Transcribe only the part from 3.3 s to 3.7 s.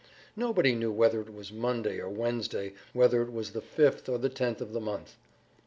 was the